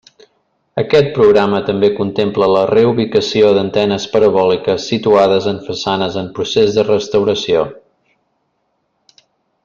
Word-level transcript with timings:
Aquest 0.81 1.09
programa 1.17 1.57
també 1.67 1.89
contempla 1.99 2.47
la 2.53 2.63
reubicació 2.71 3.51
d'antenes 3.57 4.07
parabòliques 4.15 4.87
situades 4.93 5.49
en 5.55 5.59
façanes 5.71 6.17
en 6.25 6.31
procés 6.39 6.73
de 6.79 6.87
restauració. 6.91 7.61